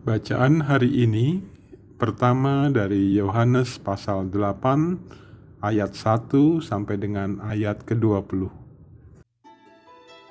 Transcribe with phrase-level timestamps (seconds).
[0.00, 1.44] Bacaan hari ini
[2.00, 4.96] pertama dari Yohanes pasal 8
[5.60, 8.48] ayat 1 sampai dengan ayat ke-20.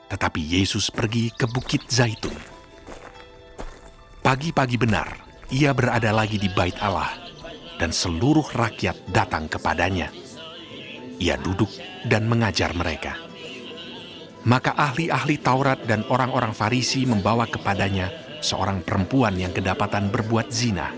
[0.10, 2.34] Tetapi Yesus pergi ke Bukit Zaitun.
[4.26, 5.06] Pagi-pagi benar,
[5.54, 7.14] ia berada lagi di bait Allah,
[7.78, 10.10] dan seluruh rakyat datang kepadanya.
[11.22, 11.70] Ia duduk
[12.10, 13.22] dan mengajar mereka.
[14.50, 20.92] Maka ahli-ahli Taurat dan orang-orang Farisi membawa kepadanya seorang perempuan yang kedapatan berbuat zina.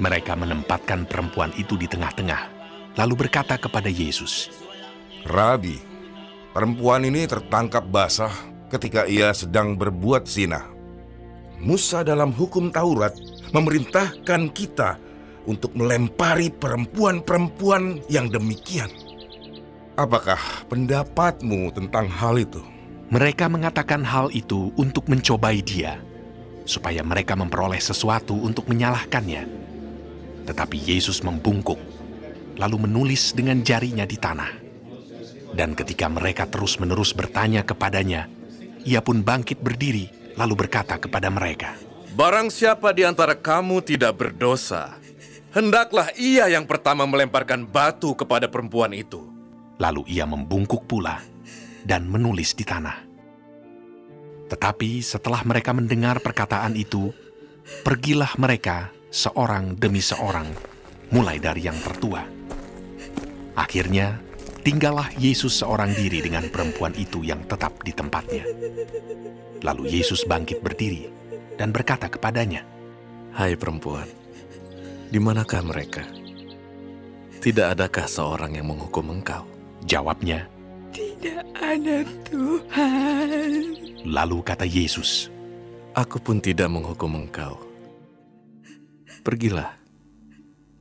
[0.00, 2.48] Mereka menempatkan perempuan itu di tengah-tengah,
[2.96, 4.48] lalu berkata kepada Yesus,
[5.28, 5.76] Rabi,
[6.56, 8.32] perempuan ini tertangkap basah
[8.72, 10.64] ketika ia sedang berbuat zina.
[11.60, 13.12] Musa dalam hukum Taurat
[13.52, 14.96] memerintahkan kita
[15.44, 18.88] untuk melempari perempuan-perempuan yang demikian.
[20.00, 20.40] Apakah
[20.72, 22.64] pendapatmu tentang hal itu?
[23.12, 26.00] Mereka mengatakan hal itu untuk mencobai dia,
[26.64, 29.42] supaya mereka memperoleh sesuatu untuk menyalahkannya.
[30.46, 31.78] Tetapi Yesus membungkuk,
[32.56, 34.52] lalu menulis dengan jarinya di tanah.
[35.50, 38.30] Dan ketika mereka terus-menerus bertanya kepadanya,
[38.86, 41.74] ia pun bangkit berdiri, lalu berkata kepada mereka,
[42.14, 44.98] Barang siapa di antara kamu tidak berdosa,
[45.54, 49.22] hendaklah ia yang pertama melemparkan batu kepada perempuan itu.
[49.78, 51.22] Lalu ia membungkuk pula
[51.86, 53.09] dan menulis di tanah.
[54.50, 57.14] Tetapi setelah mereka mendengar perkataan itu,
[57.86, 60.50] pergilah mereka seorang demi seorang,
[61.14, 62.26] mulai dari yang tertua.
[63.54, 64.18] Akhirnya,
[64.66, 68.42] tinggallah Yesus seorang diri dengan perempuan itu yang tetap di tempatnya.
[69.62, 71.06] Lalu Yesus bangkit berdiri
[71.54, 72.66] dan berkata kepadanya,
[73.30, 74.10] Hai perempuan,
[75.14, 76.02] di manakah mereka?
[77.38, 79.46] Tidak adakah seorang yang menghukum engkau?
[79.86, 80.50] Jawabnya,
[80.90, 83.89] Tidak ada Tuhan.
[84.04, 85.28] Lalu kata Yesus,
[85.90, 87.58] Aku pun tidak menghukum engkau.
[89.26, 89.74] Pergilah,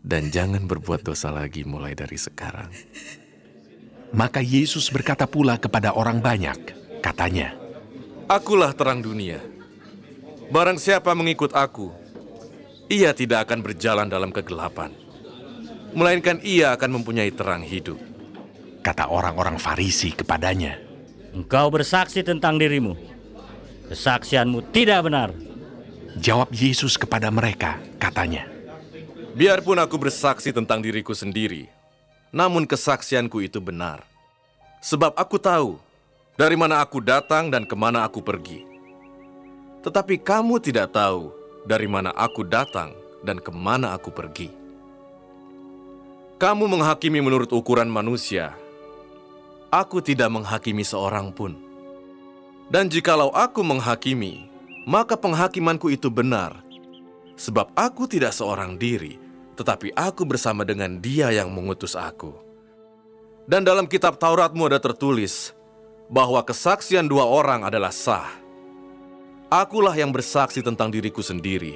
[0.06, 2.70] dan jangan berbuat dosa lagi mulai dari sekarang.
[4.14, 6.58] Maka Yesus berkata pula kepada orang banyak,
[7.04, 7.58] katanya,
[8.30, 9.42] Akulah terang dunia.
[10.50, 11.94] Barang siapa mengikut aku,
[12.90, 14.94] ia tidak akan berjalan dalam kegelapan,
[15.94, 17.98] melainkan ia akan mempunyai terang hidup.
[18.80, 20.80] kata orang-orang Farisi kepadanya,
[21.36, 23.09] Engkau bersaksi tentang dirimu.
[23.90, 25.34] Kesaksianmu tidak benar.
[26.22, 28.46] Jawab Yesus kepada mereka, katanya,
[29.34, 31.70] Biarpun aku bersaksi tentang diriku sendiri,
[32.30, 34.06] namun kesaksianku itu benar.
[34.84, 35.82] Sebab aku tahu
[36.38, 38.66] dari mana aku datang dan ke mana aku pergi.
[39.80, 41.32] Tetapi kamu tidak tahu
[41.64, 42.92] dari mana aku datang
[43.24, 44.52] dan ke mana aku pergi.
[46.40, 48.56] Kamu menghakimi menurut ukuran manusia.
[49.72, 51.69] Aku tidak menghakimi seorang pun.
[52.70, 54.46] Dan jikalau aku menghakimi,
[54.86, 56.62] maka penghakimanku itu benar,
[57.34, 59.18] sebab aku tidak seorang diri,
[59.58, 62.30] tetapi aku bersama dengan Dia yang mengutus aku.
[63.50, 65.58] Dan dalam kitab Tauratmu ada tertulis
[66.14, 68.30] bahwa kesaksian dua orang adalah sah.
[69.50, 71.74] Akulah yang bersaksi tentang diriku sendiri,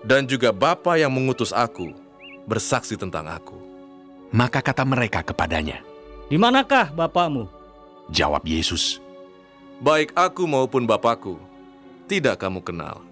[0.00, 1.92] dan juga Bapa yang mengutus aku
[2.48, 3.60] bersaksi tentang aku.
[4.32, 5.84] maka kata mereka kepadanya,
[6.32, 7.44] Di manakah bapakmu?
[8.08, 9.03] jawab Yesus,
[9.82, 11.34] Baik aku maupun Bapakku,
[12.06, 13.02] tidak kamu kenal.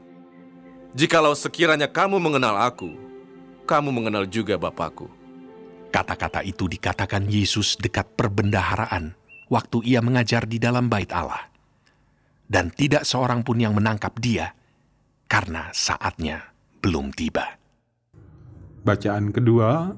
[0.94, 2.94] Jikalau sekiranya kamu mengenal aku,
[3.66, 5.10] kamu mengenal juga Bapakku.
[5.92, 9.12] kata-kata itu dikatakan Yesus dekat perbendaharaan
[9.52, 11.52] waktu ia mengajar di dalam bait Allah.
[12.48, 14.56] Dan tidak seorang pun yang menangkap dia,
[15.28, 17.60] karena saatnya belum tiba.
[18.82, 19.94] Bacaan kedua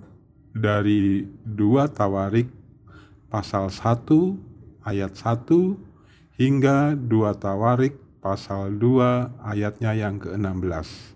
[0.54, 2.50] dari 2 Tawarik
[3.30, 5.93] pasal 1 ayat 1
[6.34, 11.14] hingga 2 Tawarik pasal 2 ayatnya yang ke-16.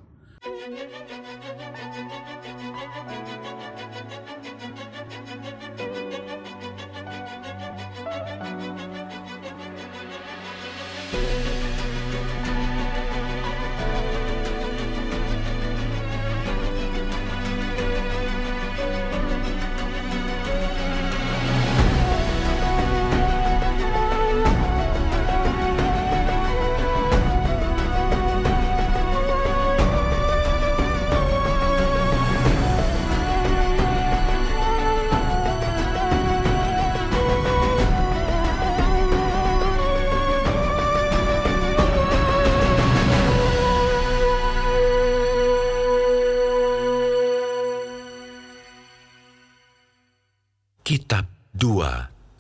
[50.89, 51.85] Kitab 2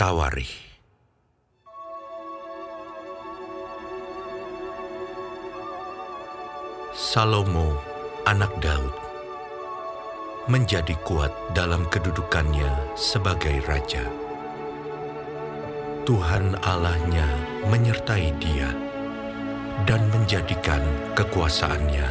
[0.01, 0.57] Tawarikh
[6.97, 7.77] Salomo,
[8.25, 8.97] anak Daud,
[10.49, 14.09] menjadi kuat dalam kedudukannya sebagai raja.
[16.09, 17.29] Tuhan Allahnya
[17.69, 18.73] menyertai dia
[19.85, 20.81] dan menjadikan
[21.13, 22.09] kekuasaannya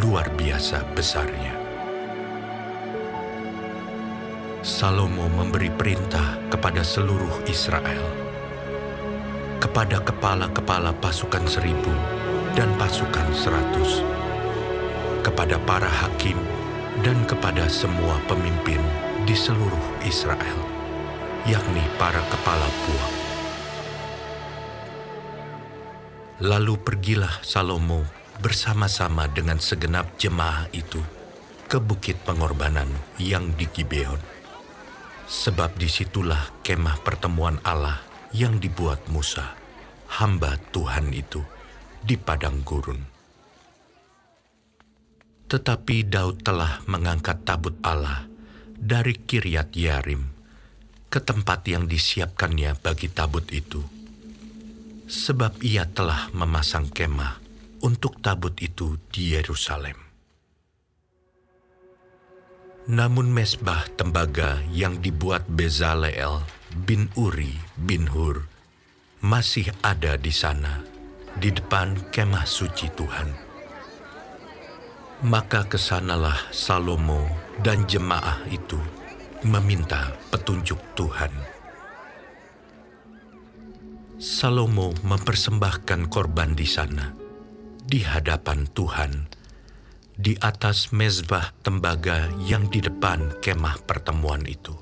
[0.00, 1.63] luar biasa besarnya.
[4.64, 8.00] Salomo memberi perintah kepada seluruh Israel,
[9.60, 11.92] kepada kepala-kepala pasukan seribu
[12.56, 14.00] dan pasukan seratus,
[15.20, 16.40] kepada para hakim
[17.04, 18.80] dan kepada semua pemimpin
[19.28, 20.56] di seluruh Israel,
[21.44, 23.12] yakni para kepala puak.
[26.40, 28.00] Lalu pergilah Salomo
[28.40, 31.04] bersama-sama dengan segenap jemaah itu
[31.68, 32.88] ke bukit pengorbanan
[33.20, 34.33] yang di Gibeon.
[35.24, 38.04] Sebab di situlah kemah pertemuan Allah
[38.36, 39.56] yang dibuat Musa,
[40.20, 41.40] hamba Tuhan itu,
[42.04, 43.00] di padang gurun.
[45.48, 48.28] Tetapi Daud telah mengangkat tabut Allah
[48.76, 50.28] dari Kiryat Yarim
[51.08, 53.80] ke tempat yang disiapkannya bagi tabut itu.
[55.08, 57.40] Sebab ia telah memasang kemah
[57.80, 60.03] untuk tabut itu di Yerusalem.
[62.84, 66.44] Namun mesbah tembaga yang dibuat Bezaleel
[66.84, 68.44] bin Uri bin Hur
[69.24, 70.84] masih ada di sana,
[71.32, 73.32] di depan kemah suci Tuhan.
[75.24, 77.24] Maka ke sanalah Salomo
[77.64, 78.76] dan jemaah itu
[79.48, 81.32] meminta petunjuk Tuhan.
[84.20, 87.16] Salomo mempersembahkan korban di sana
[87.80, 89.12] di hadapan Tuhan
[90.14, 94.74] di atas mezbah tembaga yang di depan kemah pertemuan itu.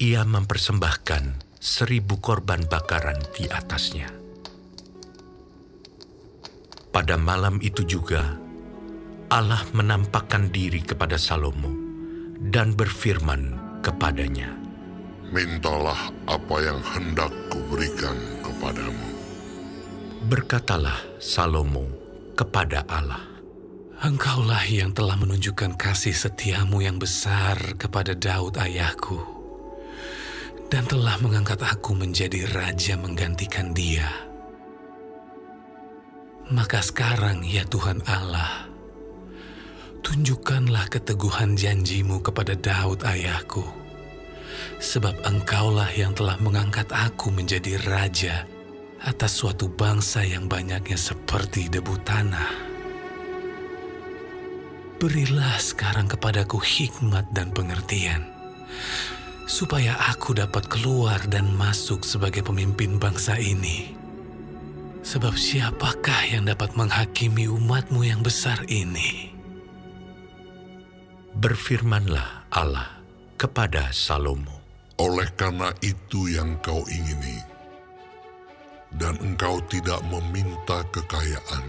[0.00, 4.08] Ia mempersembahkan seribu korban bakaran di atasnya.
[6.90, 8.34] Pada malam itu juga,
[9.30, 11.70] Allah menampakkan diri kepada Salomo
[12.50, 13.54] dan berfirman
[13.84, 14.56] kepadanya,
[15.30, 19.06] Mintalah apa yang hendak kuberikan kepadamu.
[20.26, 21.86] Berkatalah Salomo
[22.34, 23.22] kepada Allah,
[24.00, 29.20] Engkaulah yang telah menunjukkan kasih setiamu yang besar kepada Daud ayahku,
[30.72, 34.08] dan telah mengangkat aku menjadi raja menggantikan dia.
[36.48, 38.72] Maka sekarang ya Tuhan Allah,
[40.00, 43.68] tunjukkanlah keteguhan janjimu kepada Daud ayahku,
[44.80, 48.48] sebab engkaulah yang telah mengangkat aku menjadi raja
[49.04, 52.69] atas suatu bangsa yang banyaknya seperti debu tanah.
[55.00, 58.20] Berilah sekarang kepadaku hikmat dan pengertian,
[59.48, 63.96] supaya aku dapat keluar dan masuk sebagai pemimpin bangsa ini.
[65.00, 69.32] Sebab siapakah yang dapat menghakimi umatmu yang besar ini?
[71.32, 73.00] Berfirmanlah Allah
[73.40, 74.60] kepada Salomo.
[75.00, 77.40] Oleh karena itu yang kau ingini,
[79.00, 81.64] dan engkau tidak meminta kekayaan,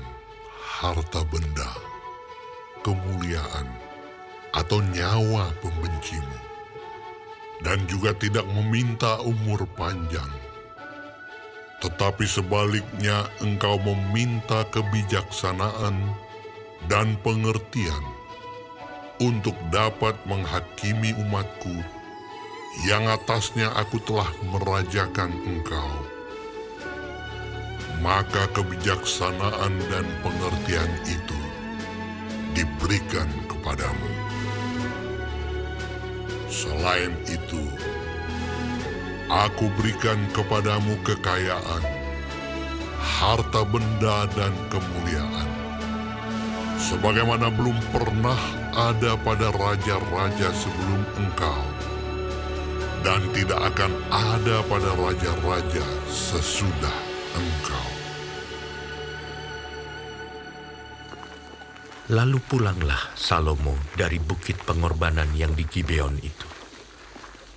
[0.84, 1.91] harta benda,
[2.82, 3.68] kemuliaan,
[4.52, 6.40] atau nyawa pembencimu,
[7.64, 10.30] dan juga tidak meminta umur panjang.
[11.82, 15.98] Tetapi sebaliknya engkau meminta kebijaksanaan
[16.86, 18.06] dan pengertian
[19.22, 21.78] untuk dapat menghakimi umatku
[22.88, 25.92] yang atasnya aku telah merajakan engkau
[28.02, 31.41] maka kebijaksanaan dan pengertian itu
[32.52, 34.12] diberikan kepadamu.
[36.52, 37.64] Selain itu,
[39.32, 41.84] aku berikan kepadamu kekayaan,
[43.00, 45.50] harta benda dan kemuliaan,
[46.76, 48.40] sebagaimana belum pernah
[48.76, 51.64] ada pada raja-raja sebelum engkau,
[53.04, 56.98] dan tidak akan ada pada raja-raja sesudah
[57.36, 57.91] engkau.
[62.12, 66.44] Lalu pulanglah Salomo dari bukit pengorbanan yang di Gibeon itu,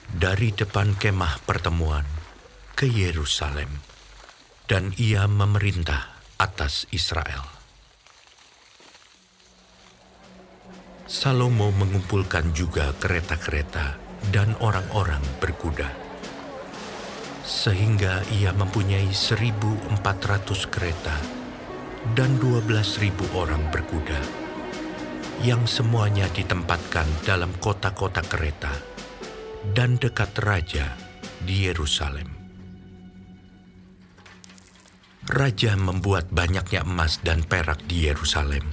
[0.06, 2.06] dari depan kemah pertemuan
[2.78, 3.66] ke Yerusalem,
[4.70, 7.42] dan ia memerintah atas Israel.
[11.11, 13.99] Salomo mengumpulkan juga kereta-kereta
[14.30, 15.90] dan orang-orang berkuda,
[17.42, 19.99] sehingga ia mempunyai 1.400
[20.70, 21.18] kereta
[22.14, 24.43] dan 12.000 orang berkuda
[25.44, 28.72] yang semuanya ditempatkan dalam kota-kota kereta
[29.76, 30.96] dan dekat raja
[31.44, 32.24] di Yerusalem.
[35.28, 38.64] Raja membuat banyaknya emas dan perak di Yerusalem,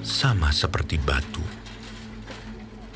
[0.00, 1.44] sama seperti batu.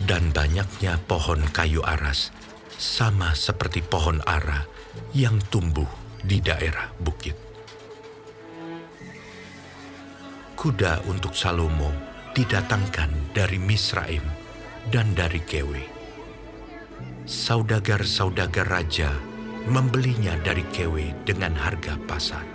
[0.01, 2.33] Dan banyaknya pohon kayu aras,
[2.81, 4.65] sama seperti pohon ara
[5.13, 5.89] yang tumbuh
[6.25, 7.37] di daerah bukit.
[10.57, 14.23] Kuda untuk Salomo didatangkan dari Misraim
[14.95, 15.83] dan dari Kewe.
[17.27, 19.11] Saudagar-saudagar raja
[19.67, 22.47] membelinya dari Kewe dengan harga pasar.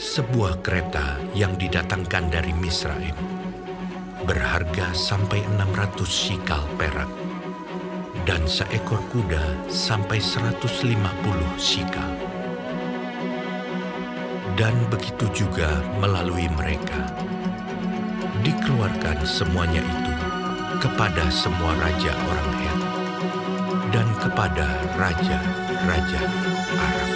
[0.00, 3.18] Sebuah kereta yang didatangkan dari Misraim
[4.24, 7.10] berharga sampai 600 sikal perak
[8.24, 10.62] dan seekor kuda sampai 150
[11.58, 12.29] sikal.
[14.60, 17.08] Dan begitu juga melalui mereka.
[18.44, 20.12] Dikeluarkan semuanya itu
[20.84, 22.80] kepada semua raja orang Het
[23.88, 24.68] dan kepada
[25.00, 26.20] raja-raja
[26.76, 27.10] Arab.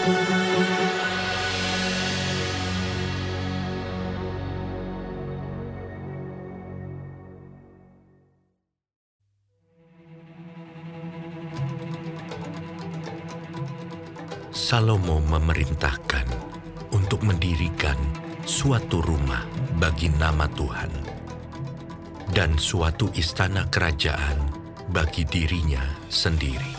[14.49, 16.14] Salomo memerintahkan
[17.05, 18.01] untuk mendirikan
[18.49, 19.45] suatu rumah
[19.77, 20.89] bagi nama Tuhan
[22.33, 24.41] dan suatu istana kerajaan
[24.89, 26.73] bagi dirinya sendiri.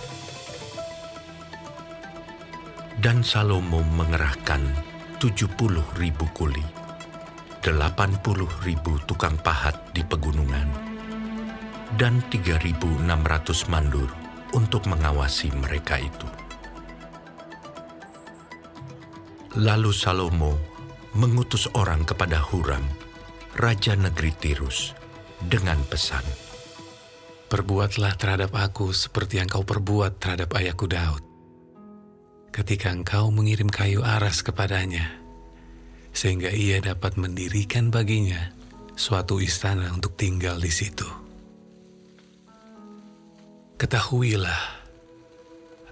[2.97, 4.65] Dan Salomo mengerahkan
[5.21, 6.65] 70 ribu kuli,
[7.61, 7.85] 80
[8.65, 10.69] ribu tukang pahat di pegunungan,
[12.01, 13.05] dan 3.600
[13.69, 14.09] mandur
[14.57, 16.44] untuk mengawasi mereka itu.
[19.55, 20.59] Lalu Salomo
[21.15, 22.83] mengutus orang kepada Huram,
[23.55, 24.91] raja negeri Tirus,
[25.39, 26.27] dengan pesan,
[27.45, 31.23] Perbuatlah terhadap aku seperti yang kau perbuat terhadap ayahku Daud.
[32.51, 35.23] Ketika engkau mengirim kayu aras kepadanya,
[36.11, 38.51] sehingga ia dapat mendirikan baginya
[38.99, 41.07] suatu istana untuk tinggal di situ.
[43.79, 44.84] Ketahuilah,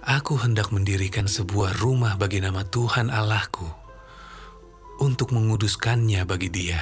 [0.03, 3.67] aku hendak mendirikan sebuah rumah bagi nama Tuhan Allahku
[4.99, 6.79] untuk menguduskannya bagi dia,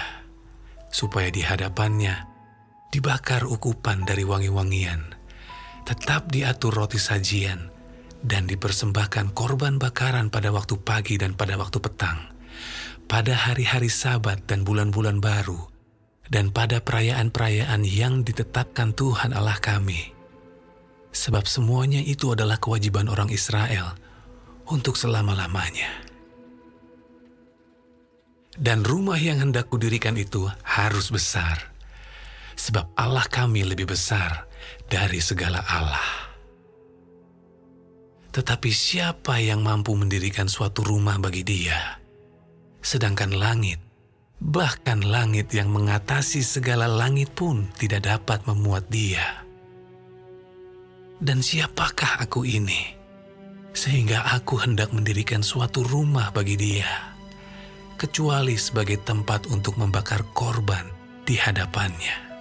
[0.89, 2.27] supaya di hadapannya
[2.91, 5.15] dibakar ukupan dari wangi-wangian,
[5.87, 7.71] tetap diatur roti sajian,
[8.21, 12.19] dan dipersembahkan korban bakaran pada waktu pagi dan pada waktu petang,
[13.07, 15.71] pada hari-hari sabat dan bulan-bulan baru,
[16.27, 20.20] dan pada perayaan-perayaan yang ditetapkan Tuhan Allah kami
[21.11, 23.95] sebab semuanya itu adalah kewajiban orang Israel
[24.71, 26.07] untuk selama-lamanya.
[28.55, 31.71] Dan rumah yang hendak kudirikan itu harus besar,
[32.59, 34.47] sebab Allah kami lebih besar
[34.91, 36.31] dari segala Allah.
[38.31, 41.99] Tetapi siapa yang mampu mendirikan suatu rumah bagi dia?
[42.79, 43.79] Sedangkan langit,
[44.39, 49.40] bahkan langit yang mengatasi segala langit pun tidak dapat memuat dia
[51.21, 52.97] dan siapakah aku ini?
[53.71, 57.15] Sehingga aku hendak mendirikan suatu rumah bagi dia,
[57.95, 60.83] kecuali sebagai tempat untuk membakar korban
[61.23, 62.33] di hadapannya.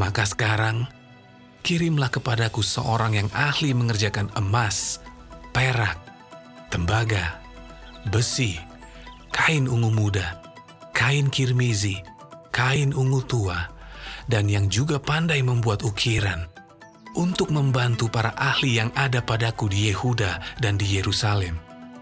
[0.00, 0.88] Maka sekarang,
[1.62, 4.98] kirimlah kepadaku seorang yang ahli mengerjakan emas,
[5.54, 6.00] perak,
[6.72, 7.38] tembaga,
[8.10, 8.58] besi,
[9.30, 10.42] kain ungu muda,
[10.90, 12.02] kain kirmizi,
[12.50, 13.77] kain ungu tua,
[14.28, 16.44] dan yang juga pandai membuat ukiran
[17.16, 21.56] untuk membantu para ahli yang ada padaku di Yehuda dan di Yerusalem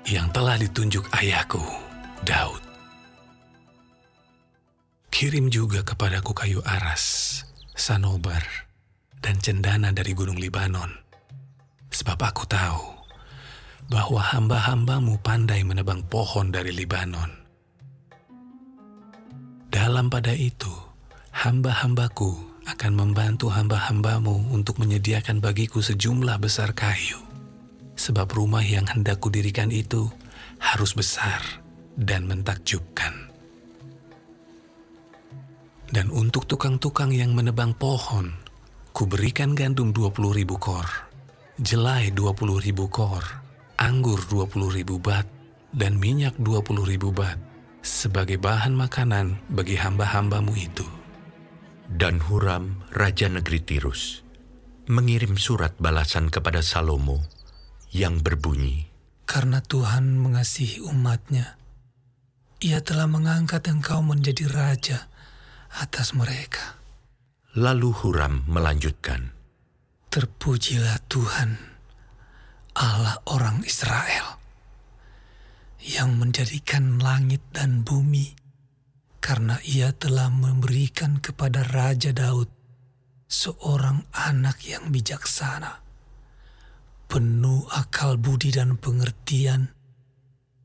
[0.07, 1.63] yang telah ditunjuk ayahku,
[2.27, 2.63] Daud.
[5.09, 7.41] Kirim juga kepadaku kayu aras,
[7.73, 8.45] sanobar,
[9.25, 10.93] dan cendana dari gunung Libanon,
[11.89, 12.85] sebab aku tahu
[13.89, 17.33] bahwa hamba-hambamu pandai menebang pohon dari Libanon.
[19.73, 20.86] Dalam pada itu,
[21.37, 22.33] hamba-hambaku
[22.65, 27.21] akan membantu hamba-hambamu untuk menyediakan bagiku sejumlah besar kayu.
[27.97, 30.09] Sebab rumah yang hendak kudirikan itu
[30.57, 31.45] harus besar
[31.93, 33.29] dan mentakjubkan.
[35.93, 38.33] Dan untuk tukang-tukang yang menebang pohon,
[38.97, 40.89] kuberikan gandum 20 ribu kor,
[41.61, 43.23] jelai 20 ribu kor,
[43.77, 45.29] anggur 20 ribu bat,
[45.71, 47.39] dan minyak 20 ribu bat,
[47.85, 50.96] sebagai bahan makanan bagi hamba-hambamu itu.
[51.87, 54.27] Dan Huram, Raja Negeri Tirus,
[54.91, 57.23] mengirim surat balasan kepada Salomo
[57.95, 58.91] yang berbunyi,
[59.27, 61.59] Karena Tuhan mengasihi umatnya,
[62.63, 65.11] ia telah mengangkat engkau menjadi raja
[65.83, 66.79] atas mereka.
[67.59, 69.35] Lalu Huram melanjutkan,
[70.11, 71.59] Terpujilah Tuhan,
[72.79, 74.39] Allah orang Israel,
[75.83, 78.46] yang menjadikan langit dan bumi,
[79.27, 82.47] karena ia telah memberikan kepada Raja Daud
[83.27, 85.83] seorang anak yang bijaksana,
[87.11, 89.75] penuh akal budi dan pengertian,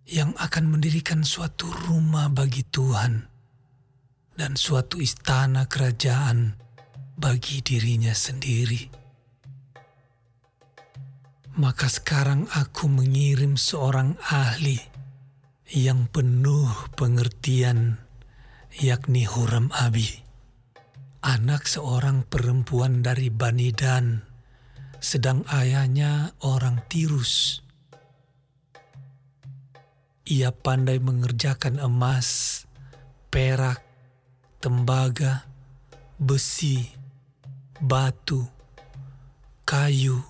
[0.06, 3.26] yang akan mendirikan suatu rumah bagi Tuhan
[4.38, 6.54] dan suatu istana kerajaan
[7.18, 8.94] bagi dirinya sendiri.
[11.58, 14.78] Maka sekarang aku mengirim seorang ahli
[15.74, 18.11] yang penuh pengertian,
[18.80, 20.08] yakni Huram Abi,
[21.20, 24.24] anak seorang perempuan dari Bani Dan,
[25.04, 27.60] sedang ayahnya orang Tirus.
[30.32, 32.64] Ia pandai mengerjakan emas,
[33.28, 33.84] perak,
[34.64, 35.44] tembaga,
[36.16, 36.88] besi,
[37.84, 38.48] batu,
[39.68, 40.24] kayu,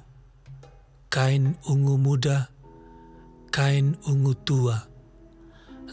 [1.14, 2.50] kain ungu muda,
[3.54, 4.90] kain ungu tua,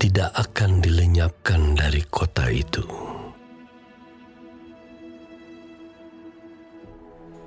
[0.00, 3.13] tidak akan dilenyapkan dari kota itu.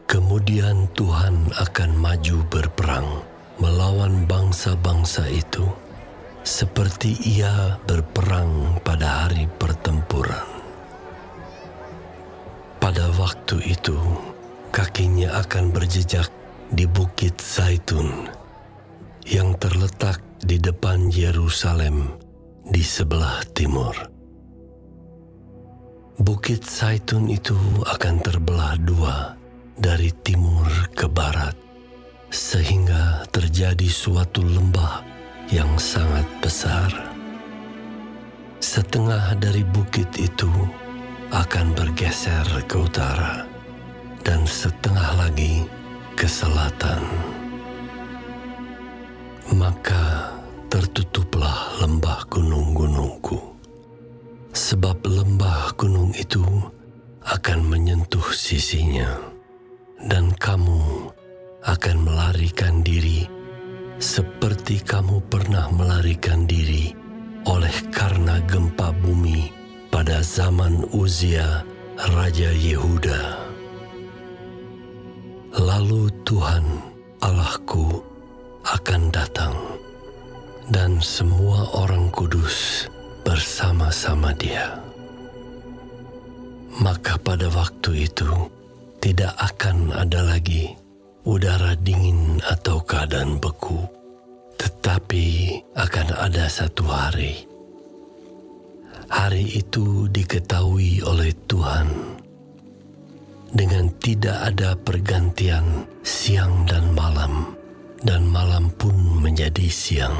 [0.08, 3.28] Kemudian Tuhan akan maju berperang
[3.60, 5.67] melawan bangsa-bangsa itu,
[6.48, 10.48] seperti Ia berperang pada hari pertempuran.
[12.80, 14.00] Pada waktu itu,
[14.72, 16.32] kakinya akan berjejak
[16.72, 18.32] di Bukit Zaitun
[19.28, 22.15] yang terletak di depan Yerusalem
[22.63, 23.91] di sebelah timur.
[26.15, 29.36] Bukit Zaitun itu akan terbelah dua
[29.78, 30.66] dari timur
[30.98, 31.54] ke barat,
[32.34, 35.06] sehingga terjadi suatu lembah
[35.54, 36.90] yang sangat besar.
[38.58, 40.50] Setengah dari bukit itu
[41.30, 43.46] akan bergeser ke utara,
[44.26, 45.63] dan setengah lagi
[46.18, 47.06] ke selatan.
[49.54, 50.34] Maka
[50.68, 53.40] tertutuplah lembah gunung-gunungku,
[54.52, 56.44] sebab lembah gunung itu
[57.24, 59.37] akan menyentuh sisinya
[60.06, 61.10] dan kamu
[61.66, 63.26] akan melarikan diri
[63.98, 66.94] seperti kamu pernah melarikan diri
[67.50, 69.50] oleh karena gempa bumi
[69.90, 71.66] pada zaman Uzia,
[72.14, 73.50] Raja Yehuda.
[75.58, 76.66] Lalu Tuhan
[77.26, 77.98] Allahku
[78.62, 79.58] akan datang
[80.70, 82.86] dan semua orang kudus
[83.26, 84.78] bersama-sama dia.
[86.78, 88.30] Maka pada waktu itu,
[89.08, 90.76] tidak akan ada lagi
[91.24, 93.88] udara dingin atau keadaan beku,
[94.60, 97.48] tetapi akan ada satu hari.
[99.08, 101.88] Hari itu diketahui oleh Tuhan
[103.56, 107.56] dengan tidak ada pergantian siang dan malam,
[108.04, 110.20] dan malam pun menjadi siang.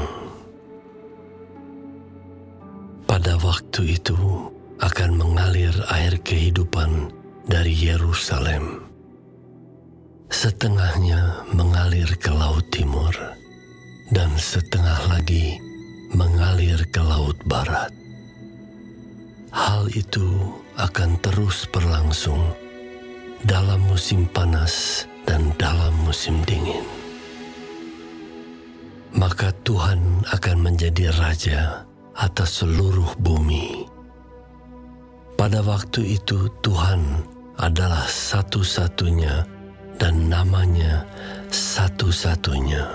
[3.04, 4.16] Pada waktu itu
[4.80, 7.17] akan mengalir air kehidupan
[7.48, 8.84] dari Yerusalem.
[10.28, 13.10] Setengahnya mengalir ke laut timur,
[14.12, 15.56] dan setengah lagi
[16.12, 17.88] mengalir ke laut barat.
[19.48, 22.52] Hal itu akan terus berlangsung
[23.48, 26.84] dalam musim panas dan dalam musim dingin.
[29.16, 33.88] Maka Tuhan akan menjadi raja atas seluruh bumi.
[35.38, 37.24] Pada waktu itu Tuhan
[37.58, 39.42] adalah satu-satunya
[39.98, 41.02] dan namanya
[41.50, 42.86] satu-satunya.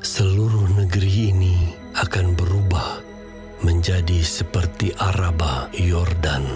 [0.00, 1.56] Seluruh negeri ini
[1.92, 3.04] akan berubah
[3.60, 6.48] menjadi seperti Araba Yordan.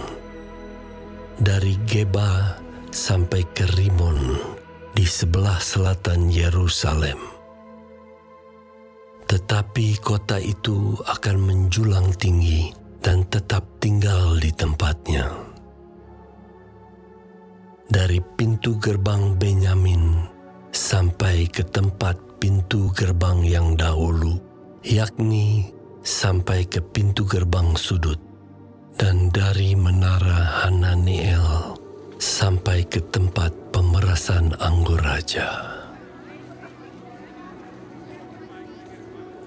[1.37, 2.57] Dari Geba
[2.89, 4.41] sampai ke Rimon
[4.97, 7.21] di sebelah selatan Yerusalem.
[9.29, 15.29] Tetapi kota itu akan menjulang tinggi dan tetap tinggal di tempatnya.
[17.85, 20.25] Dari pintu gerbang Benyamin
[20.73, 24.41] sampai ke tempat pintu gerbang yang dahulu,
[24.81, 25.69] yakni
[26.01, 28.17] sampai ke pintu gerbang sudut,
[28.97, 31.77] dan dari menara Hananiel
[32.17, 35.77] sampai ke tempat pemerasan anggur raja.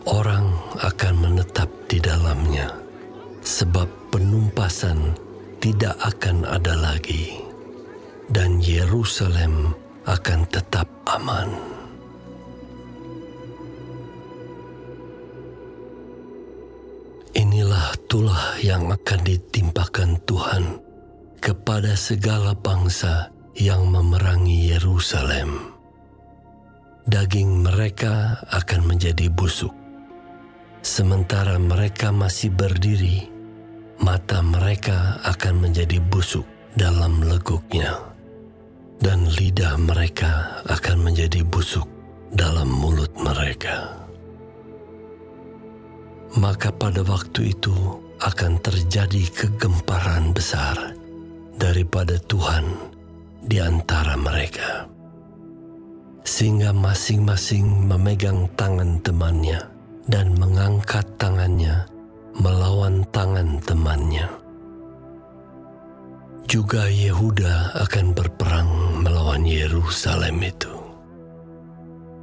[0.08, 2.87] Orang akan menetap di dalamnya,
[3.48, 5.16] sebab penumpasan
[5.64, 7.40] tidak akan ada lagi,
[8.28, 9.72] dan Yerusalem
[10.04, 11.56] akan tetap aman.
[17.32, 20.84] Inilah tulah yang akan ditimpakan Tuhan
[21.40, 25.72] kepada segala bangsa yang memerangi Yerusalem.
[27.08, 29.72] Daging mereka akan menjadi busuk.
[30.82, 33.37] Sementara mereka masih berdiri,
[34.02, 36.46] mata mereka akan menjadi busuk
[36.78, 37.98] dalam leguknya,
[39.02, 41.86] dan lidah mereka akan menjadi busuk
[42.34, 43.98] dalam mulut mereka.
[46.38, 47.74] Maka pada waktu itu
[48.22, 50.94] akan terjadi kegemparan besar
[51.58, 52.66] daripada Tuhan
[53.42, 54.86] di antara mereka.
[56.28, 59.64] Sehingga masing-masing memegang tangan temannya
[60.12, 61.88] dan mengangkat tangannya
[62.38, 64.30] melawan tangan temannya.
[66.48, 70.72] Juga Yehuda akan berperang melawan Yerusalem itu.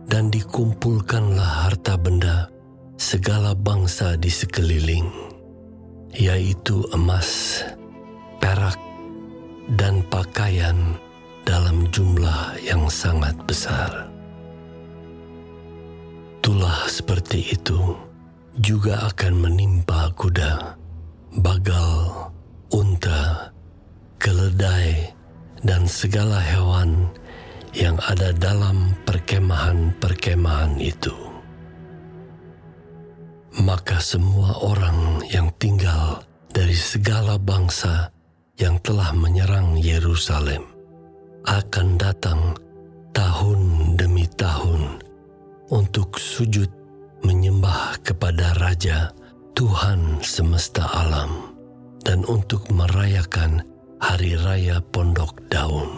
[0.08, 2.48] Dan dikumpulkanlah harta benda
[2.96, 5.08] segala bangsa di sekeliling,
[6.14, 7.60] yaitu emas,
[8.38, 8.78] perak,
[9.76, 10.96] dan pakaian
[11.44, 14.08] dalam jumlah yang sangat besar.
[16.44, 17.96] Tulah seperti itu
[18.58, 20.78] juga akan menimpa kuda,
[21.42, 22.30] bagal,
[22.70, 23.50] unta,
[24.22, 25.10] keledai,
[25.64, 27.10] dan segala hewan
[27.74, 31.14] yang ada dalam perkemahan-perkemahan itu.
[33.58, 38.10] Maka semua orang yang tinggal dari segala bangsa
[38.58, 40.62] yang telah menyerang Yerusalem
[41.46, 42.54] akan datang
[43.10, 45.02] tahun demi tahun
[45.70, 46.83] untuk sujud
[47.24, 49.08] menyembah kepada Raja
[49.56, 51.56] Tuhan semesta alam
[52.04, 53.64] dan untuk merayakan
[53.96, 55.88] hari raya Pondok Daun.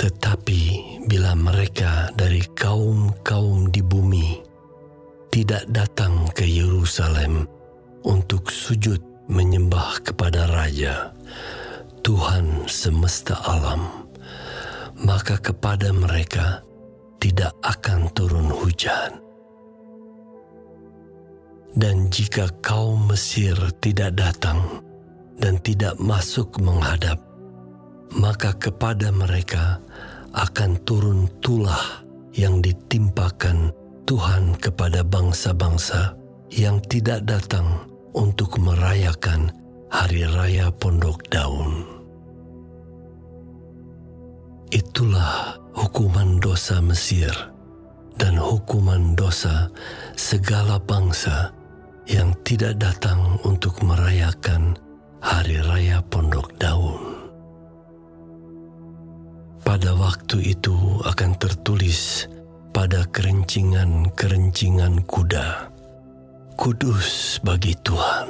[0.00, 0.62] Tetapi
[1.04, 4.40] bila mereka dari kaum-kaum di bumi
[5.28, 7.44] tidak datang ke Yerusalem
[8.08, 11.12] untuk sujud menyembah kepada Raja,
[12.00, 14.08] Tuhan semesta alam,
[15.04, 16.64] maka kepada mereka
[17.18, 19.18] tidak akan turun hujan.
[21.78, 24.82] Dan jika kaum Mesir tidak datang
[25.38, 27.22] dan tidak masuk menghadap,
[28.16, 29.78] maka kepada mereka
[30.34, 32.02] akan turun tulah
[32.34, 33.70] yang ditimpakan
[34.08, 36.16] Tuhan kepada bangsa-bangsa
[36.48, 37.84] yang tidak datang
[38.16, 39.52] untuk merayakan
[39.92, 41.84] Hari Raya Pondok Daun.
[44.72, 47.30] Itulah hukuman dosa Mesir
[48.18, 49.70] dan hukuman dosa
[50.18, 51.54] segala bangsa
[52.10, 54.74] yang tidak datang untuk merayakan
[55.22, 57.30] Hari Raya Pondok Daun.
[59.62, 60.74] Pada waktu itu
[61.06, 62.26] akan tertulis
[62.74, 65.70] pada kerencingan-kerencingan kuda
[66.58, 68.26] kudus bagi Tuhan,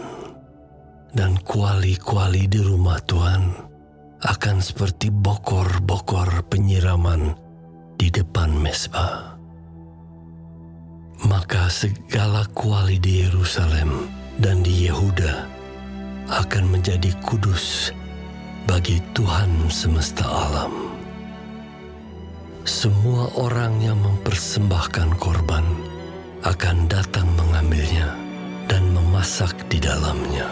[1.17, 3.69] dan kuali-kuali di rumah Tuhan
[4.19, 6.08] akan seperti bokor-bokor
[8.57, 9.39] mesbah.
[11.27, 14.07] maka segala kuali di Yerusalem
[14.39, 15.51] dan di Yehuda
[16.31, 17.91] akan menjadi kudus
[18.69, 20.71] bagi Tuhan semesta alam.
[22.69, 25.65] Semua orang yang mempersembahkan korban
[26.45, 28.13] akan datang mengambilnya
[28.69, 30.47] dan memasak di dalamnya.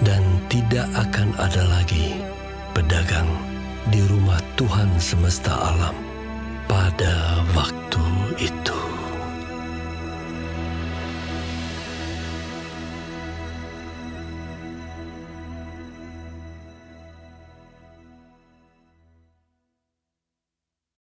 [0.00, 2.18] Dan tidak akan ada lagi
[2.72, 3.28] pedagang
[3.92, 5.96] di rumah Tuhan semesta alam
[6.64, 8.04] pada waktu
[8.40, 8.93] itu.